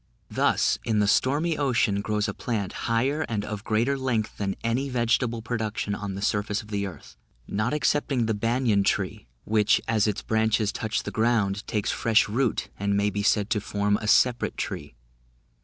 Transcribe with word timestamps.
Thus, 0.31 0.79
in 0.83 0.97
the 0.97 1.07
stormy 1.07 1.59
ocean, 1.59 2.01
grows 2.01 2.27
a 2.27 2.33
plant, 2.33 2.73
higher 2.89 3.21
and 3.29 3.45
of 3.45 3.63
greater 3.63 3.95
length 3.99 4.35
than 4.39 4.55
any 4.63 4.89
vegetable 4.89 5.43
production 5.43 5.93
of 5.93 6.15
the 6.15 6.23
surface 6.23 6.63
of 6.63 6.69
the 6.69 6.87
earth, 6.87 7.15
not 7.47 7.71
excepting 7.71 8.25
the 8.25 8.33
banyan 8.33 8.83
tree, 8.83 9.27
which, 9.43 9.79
as 9.87 10.07
its 10.07 10.23
branches 10.23 10.71
touch 10.71 11.03
the 11.03 11.11
ground, 11.11 11.67
takes 11.67 11.91
fresh 11.91 12.27
root, 12.27 12.69
and 12.79 12.97
may 12.97 13.11
be 13.11 13.21
said 13.21 13.51
to 13.51 13.61
form 13.61 13.95
a 13.97 14.07
separate 14.07 14.57
tree. 14.57 14.95